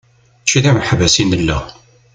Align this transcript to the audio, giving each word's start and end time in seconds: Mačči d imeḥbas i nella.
Mačči 0.39 0.59
d 0.63 0.65
imeḥbas 0.69 1.15
i 1.21 1.23
nella. 1.25 1.59